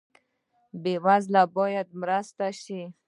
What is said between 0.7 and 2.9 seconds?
بې وزله باید مرسته شي